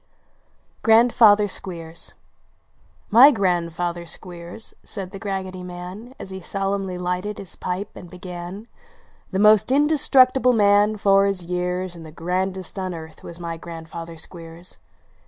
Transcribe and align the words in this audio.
159 0.83 1.35
GRANDFATHER 1.43 1.47
SOl 1.47 1.71
EERS 1.73 2.13
grandfather 3.35 4.01
Squcers," 4.03 4.73
said 4.83 5.11
The 5.11 5.19
Raggedy 5.23 5.61
Man, 5.61 6.11
Vs 6.17 6.29
he 6.31 6.41
solemnly 6.41 6.97
lighted 6.97 7.37
his 7.37 7.55
pipe 7.55 7.89
and 7.95 8.09
began" 8.09 8.67
The 9.31 9.37
most 9.37 9.71
indestructible 9.71 10.53
man, 10.53 10.97
for 10.97 11.27
his 11.27 11.43
years, 11.45 11.95
And 11.95 12.03
the 12.03 12.11
grandest 12.11 12.79
on 12.79 12.95
earth, 12.95 13.21
was 13.21 13.39
my 13.39 13.57
grandfather 13.57 14.17
Squeers 14.17 14.79